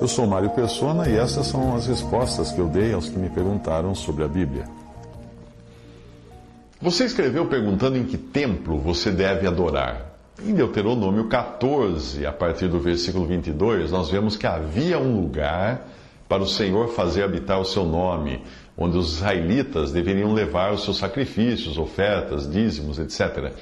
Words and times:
Eu 0.00 0.06
sou 0.06 0.28
Mário 0.28 0.50
Persona 0.50 1.08
e 1.08 1.16
essas 1.16 1.48
são 1.48 1.74
as 1.74 1.88
respostas 1.88 2.52
que 2.52 2.60
eu 2.60 2.68
dei 2.68 2.92
aos 2.92 3.08
que 3.08 3.18
me 3.18 3.28
perguntaram 3.28 3.96
sobre 3.96 4.22
a 4.22 4.28
Bíblia. 4.28 4.64
Você 6.80 7.04
escreveu 7.04 7.46
perguntando 7.46 7.98
em 7.98 8.04
que 8.04 8.16
templo 8.16 8.78
você 8.78 9.10
deve 9.10 9.48
adorar. 9.48 10.14
Em 10.40 10.54
Deuteronômio 10.54 11.24
14, 11.24 12.24
a 12.24 12.30
partir 12.30 12.68
do 12.68 12.78
versículo 12.78 13.26
22, 13.26 13.90
nós 13.90 14.08
vemos 14.08 14.36
que 14.36 14.46
havia 14.46 15.00
um 15.00 15.20
lugar 15.20 15.88
para 16.28 16.44
o 16.44 16.46
Senhor 16.46 16.90
fazer 16.90 17.24
habitar 17.24 17.58
o 17.60 17.64
seu 17.64 17.84
nome, 17.84 18.40
onde 18.76 18.96
os 18.96 19.14
israelitas 19.14 19.90
deveriam 19.90 20.32
levar 20.32 20.72
os 20.72 20.84
seus 20.84 20.98
sacrifícios, 20.98 21.76
ofertas, 21.76 22.48
dízimos, 22.48 23.00
etc. 23.00 23.52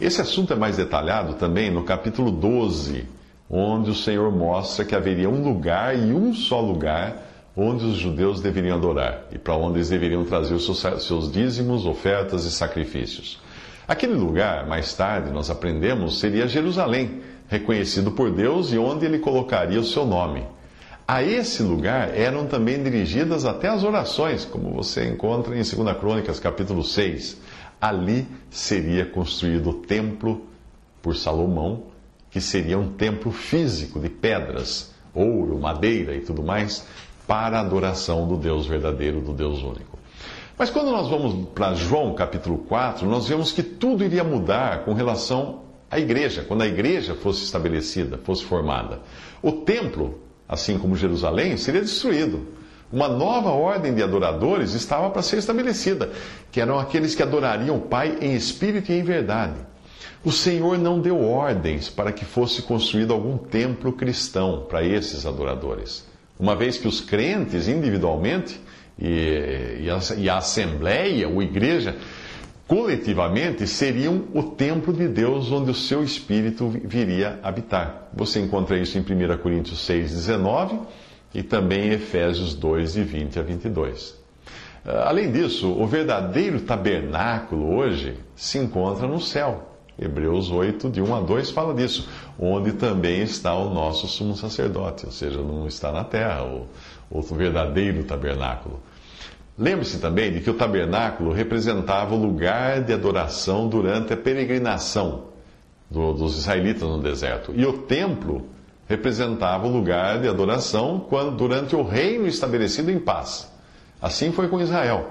Esse 0.00 0.20
assunto 0.20 0.52
é 0.52 0.56
mais 0.56 0.76
detalhado 0.76 1.34
também 1.34 1.70
no 1.70 1.84
capítulo 1.84 2.32
12, 2.32 3.06
onde 3.48 3.90
o 3.90 3.94
Senhor 3.94 4.30
mostra 4.32 4.84
que 4.84 4.94
haveria 4.94 5.28
um 5.28 5.42
lugar 5.42 5.96
e 5.96 6.12
um 6.12 6.34
só 6.34 6.60
lugar 6.60 7.24
onde 7.56 7.86
os 7.86 7.96
judeus 7.96 8.40
deveriam 8.40 8.76
adorar 8.76 9.24
e 9.32 9.38
para 9.38 9.56
onde 9.56 9.78
eles 9.78 9.88
deveriam 9.88 10.24
trazer 10.24 10.54
os 10.54 11.04
seus, 11.04 11.32
dízimos, 11.32 11.86
ofertas 11.86 12.44
e 12.44 12.50
sacrifícios. 12.50 13.40
Aquele 13.88 14.14
lugar, 14.14 14.66
mais 14.66 14.92
tarde, 14.94 15.30
nós 15.30 15.48
aprendemos, 15.48 16.18
seria 16.18 16.48
Jerusalém, 16.48 17.22
reconhecido 17.48 18.10
por 18.10 18.30
Deus 18.30 18.72
e 18.72 18.78
onde 18.78 19.06
ele 19.06 19.20
colocaria 19.20 19.80
o 19.80 19.84
seu 19.84 20.04
nome. 20.04 20.44
A 21.08 21.22
esse 21.22 21.62
lugar 21.62 22.10
eram 22.16 22.46
também 22.46 22.82
dirigidas 22.82 23.44
até 23.44 23.68
as 23.68 23.84
orações, 23.84 24.44
como 24.44 24.72
você 24.72 25.08
encontra 25.08 25.54
em 25.54 25.62
2 25.62 25.96
Crônicas, 25.98 26.40
capítulo 26.40 26.82
6. 26.82 27.40
Ali 27.80 28.26
seria 28.50 29.06
construído 29.06 29.70
o 29.70 29.74
templo 29.74 30.44
por 31.00 31.14
Salomão, 31.14 31.84
que 32.30 32.40
seria 32.40 32.78
um 32.78 32.92
templo 32.92 33.30
físico 33.32 33.98
de 33.98 34.08
pedras, 34.08 34.92
ouro, 35.14 35.58
madeira 35.58 36.14
e 36.14 36.20
tudo 36.20 36.42
mais, 36.42 36.86
para 37.26 37.58
a 37.58 37.60
adoração 37.60 38.26
do 38.28 38.36
Deus 38.36 38.66
verdadeiro, 38.66 39.20
do 39.20 39.32
Deus 39.32 39.62
único. 39.62 39.98
Mas 40.58 40.70
quando 40.70 40.90
nós 40.90 41.08
vamos 41.08 41.48
para 41.54 41.74
João 41.74 42.14
capítulo 42.14 42.58
4, 42.58 43.06
nós 43.06 43.28
vemos 43.28 43.52
que 43.52 43.62
tudo 43.62 44.04
iria 44.04 44.24
mudar 44.24 44.84
com 44.84 44.94
relação 44.94 45.62
à 45.90 45.98
igreja, 45.98 46.44
quando 46.46 46.62
a 46.62 46.66
igreja 46.66 47.14
fosse 47.14 47.44
estabelecida, 47.44 48.18
fosse 48.18 48.44
formada. 48.44 49.00
O 49.42 49.52
templo, 49.52 50.18
assim 50.48 50.78
como 50.78 50.96
Jerusalém, 50.96 51.56
seria 51.56 51.82
destruído. 51.82 52.46
Uma 52.90 53.08
nova 53.08 53.50
ordem 53.50 53.94
de 53.94 54.02
adoradores 54.02 54.72
estava 54.72 55.10
para 55.10 55.20
ser 55.20 55.38
estabelecida, 55.38 56.10
que 56.50 56.60
eram 56.60 56.78
aqueles 56.78 57.14
que 57.14 57.22
adorariam 57.22 57.76
o 57.76 57.80
Pai 57.80 58.16
em 58.20 58.34
espírito 58.34 58.92
e 58.92 58.98
em 58.98 59.02
verdade. 59.02 59.56
O 60.24 60.32
Senhor 60.32 60.78
não 60.78 61.00
deu 61.00 61.22
ordens 61.22 61.88
para 61.88 62.12
que 62.12 62.24
fosse 62.24 62.62
construído 62.62 63.12
algum 63.12 63.38
templo 63.38 63.92
cristão 63.92 64.66
para 64.68 64.84
esses 64.84 65.24
adoradores, 65.24 66.06
uma 66.38 66.56
vez 66.56 66.78
que 66.78 66.88
os 66.88 67.00
crentes 67.00 67.68
individualmente 67.68 68.60
e, 68.98 69.82
e, 69.82 69.90
a, 69.90 69.98
e 70.16 70.28
a 70.28 70.38
Assembleia, 70.38 71.28
ou 71.28 71.42
Igreja, 71.42 71.96
coletivamente 72.66 73.66
seriam 73.66 74.24
o 74.34 74.42
templo 74.42 74.92
de 74.92 75.06
Deus 75.06 75.52
onde 75.52 75.70
o 75.70 75.74
seu 75.74 76.02
Espírito 76.02 76.68
viria 76.68 77.38
habitar. 77.42 78.08
Você 78.12 78.40
encontra 78.40 78.76
isso 78.76 78.98
em 78.98 79.02
1 79.02 79.38
Coríntios 79.38 79.78
6, 79.86 80.10
19 80.10 80.80
e 81.32 81.42
também 81.42 81.88
em 81.88 81.92
Efésios 81.92 82.54
2, 82.54 82.94
de 82.94 83.04
20 83.04 83.38
a 83.38 83.42
22. 83.42 84.16
Ah, 84.84 85.08
além 85.08 85.30
disso, 85.30 85.70
o 85.70 85.86
verdadeiro 85.86 86.60
tabernáculo 86.60 87.76
hoje 87.76 88.14
se 88.34 88.58
encontra 88.58 89.06
no 89.06 89.20
céu. 89.20 89.75
Hebreus 89.98 90.50
8, 90.50 90.90
de 90.90 91.00
1 91.00 91.14
a 91.14 91.20
2, 91.20 91.50
fala 91.50 91.72
disso, 91.72 92.08
onde 92.38 92.72
também 92.72 93.22
está 93.22 93.54
o 93.54 93.72
nosso 93.72 94.06
sumo 94.06 94.36
sacerdote, 94.36 95.06
ou 95.06 95.12
seja, 95.12 95.40
não 95.40 95.66
está 95.66 95.90
na 95.90 96.04
terra, 96.04 96.44
o, 96.44 96.66
o 97.10 97.22
verdadeiro 97.22 98.04
tabernáculo. 98.04 98.80
Lembre-se 99.58 99.98
também 99.98 100.30
de 100.32 100.40
que 100.40 100.50
o 100.50 100.54
tabernáculo 100.54 101.32
representava 101.32 102.14
o 102.14 102.18
lugar 102.18 102.82
de 102.82 102.92
adoração 102.92 103.68
durante 103.68 104.12
a 104.12 104.16
peregrinação 104.16 105.28
do, 105.90 106.12
dos 106.12 106.36
israelitas 106.36 106.82
no 106.82 107.00
deserto, 107.00 107.52
e 107.56 107.64
o 107.64 107.72
templo 107.72 108.46
representava 108.86 109.66
o 109.66 109.72
lugar 109.72 110.20
de 110.20 110.28
adoração 110.28 111.00
quando, 111.08 111.36
durante 111.36 111.74
o 111.74 111.82
reino 111.82 112.26
estabelecido 112.26 112.90
em 112.90 112.98
paz. 112.98 113.50
Assim 114.00 114.30
foi 114.30 114.48
com 114.48 114.60
Israel. 114.60 115.08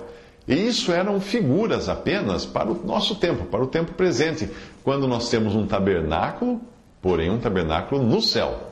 E 0.47 0.53
isso 0.53 0.91
eram 0.91 1.19
figuras 1.19 1.89
apenas 1.89 2.45
para 2.45 2.71
o 2.71 2.85
nosso 2.85 3.15
tempo, 3.15 3.45
para 3.45 3.63
o 3.63 3.67
tempo 3.67 3.93
presente, 3.93 4.49
quando 4.83 5.07
nós 5.07 5.29
temos 5.29 5.55
um 5.55 5.65
tabernáculo, 5.65 6.61
porém 7.01 7.31
um 7.31 7.39
tabernáculo 7.39 8.03
no 8.03 8.21
céu. 8.21 8.71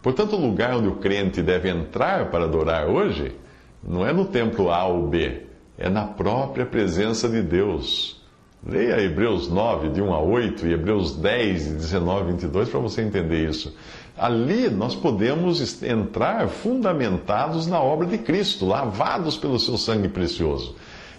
Portanto, 0.00 0.36
o 0.36 0.40
lugar 0.40 0.76
onde 0.76 0.88
o 0.88 0.96
crente 0.96 1.42
deve 1.42 1.68
entrar 1.68 2.30
para 2.30 2.44
adorar 2.44 2.88
hoje 2.88 3.34
não 3.82 4.06
é 4.06 4.12
no 4.12 4.26
templo 4.26 4.70
A 4.70 4.84
ou 4.86 5.08
B, 5.08 5.42
é 5.76 5.88
na 5.88 6.04
própria 6.04 6.64
presença 6.64 7.28
de 7.28 7.42
Deus. 7.42 8.18
Leia 8.66 9.00
Hebreus 9.00 9.48
9, 9.48 9.90
de 9.90 10.02
1 10.02 10.12
a 10.12 10.20
8, 10.20 10.66
e 10.66 10.72
Hebreus 10.72 11.14
10, 11.16 11.64
de 11.64 11.74
19 11.74 12.20
a 12.20 12.24
22, 12.32 12.68
para 12.68 12.80
você 12.80 13.02
entender 13.02 13.48
isso. 13.48 13.74
Ali 14.16 14.68
nós 14.68 14.96
podemos 14.96 15.80
entrar 15.82 16.48
fundamentados 16.48 17.68
na 17.68 17.80
obra 17.80 18.06
de 18.06 18.18
Cristo, 18.18 18.66
lavados 18.66 19.36
pelo 19.36 19.60
seu 19.60 19.78
sangue 19.78 20.08
precioso. 20.08 20.74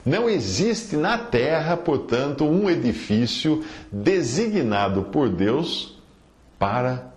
Não 0.09 0.27
existe 0.27 0.97
na 0.97 1.19
terra, 1.19 1.77
portanto, 1.77 2.43
um 2.43 2.67
edifício 2.67 3.63
designado 3.91 5.03
por 5.03 5.29
Deus 5.29 5.99
para 6.57 7.13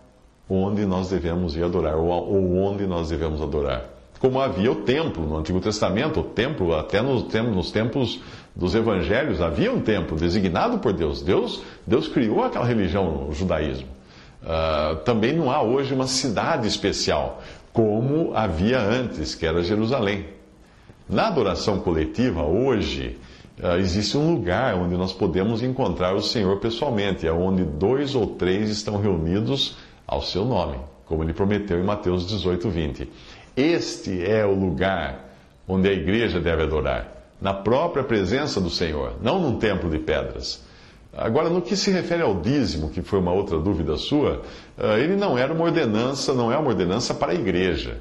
onde 0.47 0.85
nós 0.85 1.09
devemos 1.09 1.57
ir 1.57 1.65
adorar, 1.65 1.97
ou 1.97 2.55
onde 2.55 2.87
nós 2.87 3.09
devemos 3.09 3.41
adorar. 3.41 3.87
Como 4.19 4.39
havia 4.39 4.71
o 4.71 4.83
templo 4.83 5.27
no 5.27 5.39
Antigo 5.39 5.59
Testamento, 5.59 6.21
o 6.21 6.23
templo, 6.23 6.77
até 6.77 7.01
nos, 7.01 7.71
tempos 7.73 8.21
dos 8.55 8.75
evangelhos, 8.75 9.41
havia 9.41 9.73
um 9.73 9.81
templo 9.81 10.15
designado 10.15 10.79
por 10.79 10.93
Deus. 10.93 11.23
Deus, 11.23 11.63
Deus 11.87 12.07
criou 12.09 12.45
aquela 12.45 12.67
religião, 12.67 13.27
o 13.27 13.33
judaísmo. 13.33 13.89
Uh, 14.43 14.97
também 14.97 15.33
não 15.35 15.51
há 15.51 15.63
hoje 15.63 15.95
uma 15.95 16.07
cidade 16.07 16.69
especial, 16.69 17.41
como 17.73 18.33
havia 18.35 18.79
antes, 18.79 19.35
que 19.35 19.47
era 19.47 19.63
Jerusalém. 19.63 20.42
Na 21.09 21.27
adoração 21.27 21.81
coletiva, 21.81 22.43
hoje, 22.45 23.19
uh, 23.61 23.77
existe 23.77 24.17
um 24.17 24.35
lugar 24.35 24.75
onde 24.77 24.97
nós 24.97 25.13
podemos 25.13 25.63
encontrar 25.63 26.15
o 26.15 26.23
Senhor 26.23 26.59
pessoalmente, 26.61 27.27
é 27.27 27.33
onde 27.33 27.65
dois 27.65 28.15
ou 28.15 28.27
três 28.27 28.71
estão 28.71 29.01
reunidos 29.01 29.77
ao 30.07 30.23
seu 30.23 30.45
nome, 30.45 30.79
como 31.05 31.23
ele 31.23 31.33
prometeu 31.33 31.79
em 31.79 31.85
Mateus 31.85 32.27
18, 32.27 32.71
20. 32.71 33.11
Este 33.57 34.25
é 34.25 34.47
o 34.47 34.55
lugar 34.55 35.29
onde 35.67 35.89
a 35.89 35.93
igreja 35.93 36.41
deve 36.41 36.62
adorar, 36.62 37.27
na 37.41 37.53
própria 37.53 38.05
presença 38.05 38.61
do 38.61 38.71
Senhor, 38.71 39.15
não 39.21 39.41
num 39.41 39.59
templo 39.59 39.91
de 39.91 39.99
pedras. 39.99 40.62
Agora, 41.15 41.51
no 41.51 41.61
que 41.61 41.77
se 41.77 41.91
refere 41.91 42.23
ao 42.23 42.41
dízimo, 42.41 42.89
que 42.89 43.03
foi 43.03 43.19
uma 43.19 43.33
outra 43.33 43.59
dúvida 43.59 43.97
sua, 43.97 44.43
uh, 44.79 44.97
ele 44.97 45.17
não 45.17 45.37
era 45.37 45.53
uma 45.53 45.65
ordenança, 45.65 46.32
não 46.32 46.50
é 46.50 46.56
uma 46.56 46.69
ordenança 46.69 47.12
para 47.12 47.32
a 47.32 47.35
igreja. 47.35 48.00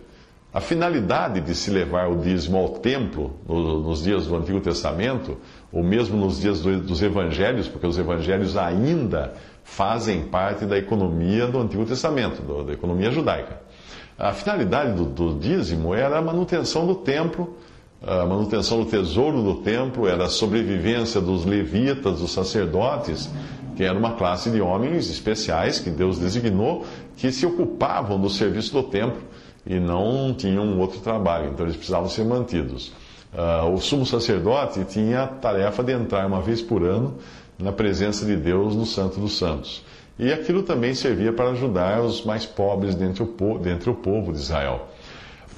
A 0.53 0.59
finalidade 0.59 1.39
de 1.39 1.55
se 1.55 1.71
levar 1.71 2.09
o 2.09 2.17
dízimo 2.17 2.57
ao 2.57 2.69
templo 2.69 3.31
no, 3.47 3.79
nos 3.79 4.03
dias 4.03 4.27
do 4.27 4.35
Antigo 4.35 4.59
Testamento, 4.59 5.37
ou 5.71 5.81
mesmo 5.81 6.17
nos 6.17 6.41
dias 6.41 6.59
do, 6.59 6.77
dos 6.81 7.01
evangelhos, 7.01 7.69
porque 7.69 7.87
os 7.87 7.97
evangelhos 7.97 8.57
ainda 8.57 9.33
fazem 9.63 10.23
parte 10.23 10.65
da 10.65 10.77
economia 10.77 11.47
do 11.47 11.57
Antigo 11.57 11.85
Testamento, 11.85 12.41
da 12.65 12.73
economia 12.73 13.11
judaica. 13.11 13.61
A 14.19 14.33
finalidade 14.33 14.91
do, 14.91 15.05
do 15.05 15.39
dízimo 15.39 15.95
era 15.95 16.17
a 16.17 16.21
manutenção 16.21 16.85
do 16.85 16.95
templo, 16.95 17.55
a 18.05 18.25
manutenção 18.25 18.83
do 18.83 18.89
tesouro 18.89 19.41
do 19.41 19.55
templo, 19.61 20.05
era 20.05 20.25
a 20.25 20.29
sobrevivência 20.29 21.21
dos 21.21 21.45
levitas, 21.45 22.19
dos 22.19 22.31
sacerdotes, 22.33 23.29
que 23.77 23.85
era 23.85 23.97
uma 23.97 24.15
classe 24.15 24.49
de 24.49 24.59
homens 24.59 25.09
especiais 25.09 25.79
que 25.79 25.89
Deus 25.89 26.19
designou, 26.19 26.85
que 27.15 27.31
se 27.31 27.45
ocupavam 27.45 28.19
do 28.19 28.29
serviço 28.29 28.73
do 28.73 28.83
templo 28.83 29.21
e 29.65 29.79
não 29.79 30.33
tinham 30.33 30.79
outro 30.79 30.99
trabalho, 30.99 31.49
então 31.49 31.65
eles 31.65 31.75
precisavam 31.75 32.09
ser 32.09 32.25
mantidos. 32.25 32.91
Uh, 33.33 33.73
o 33.73 33.79
sumo 33.79 34.05
sacerdote 34.05 34.83
tinha 34.85 35.23
a 35.23 35.27
tarefa 35.27 35.83
de 35.83 35.93
entrar 35.93 36.27
uma 36.27 36.41
vez 36.41 36.61
por 36.61 36.83
ano 36.83 37.15
na 37.57 37.71
presença 37.71 38.25
de 38.25 38.35
Deus 38.35 38.75
no 38.75 38.85
Santo 38.85 39.19
dos 39.19 39.37
Santos. 39.37 39.83
E 40.19 40.31
aquilo 40.31 40.63
também 40.63 40.93
servia 40.93 41.31
para 41.31 41.51
ajudar 41.51 42.01
os 42.01 42.25
mais 42.25 42.45
pobres 42.45 42.93
dentre 42.95 43.23
o, 43.23 43.57
dentre 43.57 43.89
o 43.89 43.95
povo 43.95 44.33
de 44.33 44.39
Israel. 44.39 44.87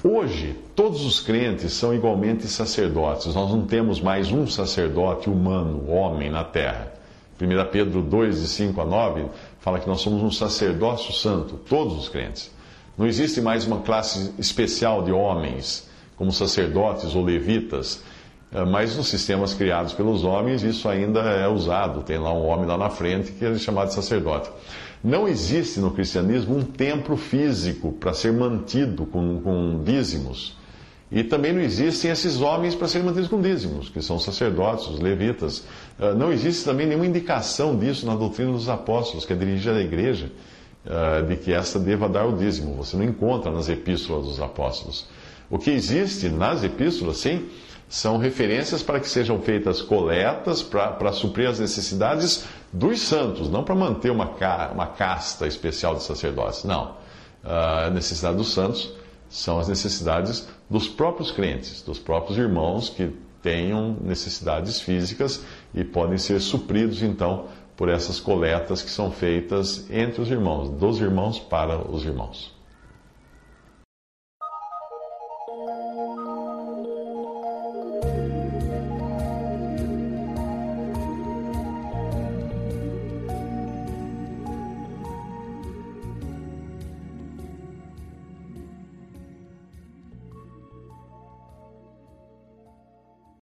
Hoje, 0.02 0.54
todos 0.76 1.04
os 1.04 1.18
crentes 1.18 1.72
são 1.72 1.94
igualmente 1.94 2.46
sacerdotes. 2.46 3.34
Nós 3.34 3.50
não 3.50 3.66
temos 3.66 4.00
mais 4.00 4.30
um 4.30 4.46
sacerdote 4.46 5.30
humano, 5.30 5.90
homem, 5.90 6.30
na 6.30 6.44
terra. 6.44 6.92
1 7.40 7.70
Pedro 7.72 8.02
2, 8.02 8.42
de 8.42 8.48
5 8.48 8.80
a 8.80 8.84
9, 8.84 9.24
fala 9.60 9.80
que 9.80 9.88
nós 9.88 10.00
somos 10.00 10.22
um 10.22 10.30
sacerdócio 10.30 11.12
santo, 11.12 11.56
todos 11.68 11.98
os 11.98 12.08
crentes. 12.08 12.52
Não 12.96 13.06
existe 13.06 13.40
mais 13.40 13.66
uma 13.66 13.80
classe 13.80 14.32
especial 14.38 15.02
de 15.02 15.10
homens, 15.10 15.88
como 16.16 16.30
sacerdotes 16.30 17.14
ou 17.14 17.24
levitas, 17.24 18.04
eh, 18.52 18.64
mas 18.64 18.96
nos 18.96 19.08
sistemas 19.08 19.52
criados 19.52 19.92
pelos 19.92 20.22
homens 20.22 20.62
isso 20.62 20.88
ainda 20.88 21.20
é 21.20 21.48
usado. 21.48 22.02
Tem 22.02 22.18
lá 22.18 22.32
um 22.32 22.46
homem 22.46 22.66
lá 22.66 22.78
na 22.78 22.90
frente 22.90 23.32
que 23.32 23.44
é 23.44 23.54
chamado 23.56 23.88
de 23.88 23.94
sacerdote. 23.94 24.48
Não 25.02 25.26
existe 25.26 25.80
no 25.80 25.90
cristianismo 25.90 26.56
um 26.56 26.62
templo 26.62 27.16
físico 27.16 27.92
para 27.92 28.14
ser 28.14 28.32
mantido 28.32 29.04
com, 29.04 29.40
com 29.40 29.82
dízimos. 29.82 30.56
E 31.10 31.22
também 31.22 31.52
não 31.52 31.60
existem 31.60 32.10
esses 32.10 32.40
homens 32.40 32.74
para 32.74 32.88
serem 32.88 33.06
mantidos 33.06 33.28
com 33.28 33.40
dízimos, 33.40 33.88
que 33.88 34.00
são 34.00 34.18
sacerdotes, 34.18 34.86
os 34.86 35.00
levitas. 35.00 35.64
Eh, 35.98 36.14
não 36.14 36.32
existe 36.32 36.64
também 36.64 36.86
nenhuma 36.86 37.06
indicação 37.06 37.76
disso 37.76 38.06
na 38.06 38.14
doutrina 38.14 38.52
dos 38.52 38.68
apóstolos, 38.68 39.24
que 39.24 39.32
é 39.32 39.36
dirigida 39.36 39.78
à 39.78 39.82
igreja, 39.82 40.30
de 41.26 41.36
que 41.36 41.52
esta 41.52 41.78
deva 41.78 42.08
dar 42.08 42.26
o 42.26 42.36
dízimo. 42.36 42.74
Você 42.74 42.96
não 42.96 43.04
encontra 43.04 43.50
nas 43.50 43.68
epístolas 43.68 44.26
dos 44.26 44.40
apóstolos. 44.40 45.06
O 45.50 45.58
que 45.58 45.70
existe 45.70 46.28
nas 46.28 46.62
epístolas, 46.62 47.18
sim, 47.18 47.48
são 47.88 48.18
referências 48.18 48.82
para 48.82 48.98
que 48.98 49.08
sejam 49.08 49.40
feitas 49.40 49.80
coletas 49.80 50.62
para 50.62 51.12
suprir 51.12 51.48
as 51.48 51.58
necessidades 51.58 52.44
dos 52.72 53.00
santos, 53.00 53.48
não 53.48 53.62
para 53.62 53.74
manter 53.74 54.10
uma, 54.10 54.30
uma 54.72 54.86
casta 54.86 55.46
especial 55.46 55.94
de 55.94 56.02
sacerdotes. 56.02 56.64
Não. 56.64 56.96
Ah, 57.44 57.86
a 57.86 57.90
necessidade 57.90 58.36
dos 58.36 58.52
santos 58.52 58.92
são 59.28 59.58
as 59.58 59.68
necessidades 59.68 60.48
dos 60.68 60.88
próprios 60.88 61.30
crentes, 61.30 61.82
dos 61.82 61.98
próprios 61.98 62.38
irmãos 62.38 62.88
que 62.88 63.12
tenham 63.42 63.96
necessidades 64.00 64.80
físicas 64.80 65.44
e 65.74 65.84
podem 65.84 66.16
ser 66.16 66.40
supridos, 66.40 67.02
então, 67.02 67.46
por 67.76 67.88
essas 67.88 68.20
coletas 68.20 68.82
que 68.82 68.90
são 68.90 69.10
feitas 69.10 69.90
entre 69.90 70.20
os 70.20 70.30
irmãos, 70.30 70.70
dos 70.70 71.00
irmãos 71.00 71.38
para 71.38 71.78
os 71.78 72.04
irmãos. 72.04 72.54